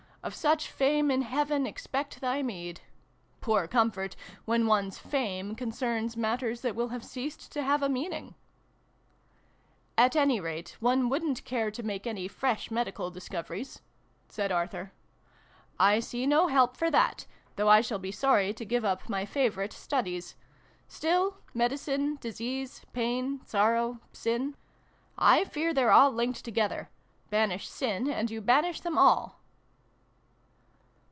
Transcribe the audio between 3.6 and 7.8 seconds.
comfort, when one's' fame' concerns matters that will have ceased to